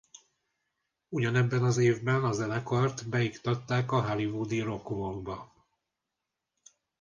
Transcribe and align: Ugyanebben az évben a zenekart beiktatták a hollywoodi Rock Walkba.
Ugyanebben 1.09 1.63
az 1.63 1.77
évben 1.77 2.23
a 2.23 2.31
zenekart 2.31 3.09
beiktatták 3.09 3.91
a 3.91 4.09
hollywoodi 4.11 4.59
Rock 4.61 4.89
Walkba. 4.91 5.67